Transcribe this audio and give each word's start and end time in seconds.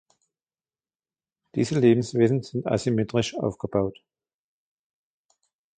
Diese 1.53 1.77
Lebewesen 1.79 2.41
sind 2.41 2.65
asymmetrisch 2.65 3.35
aufgebaut. 3.37 4.01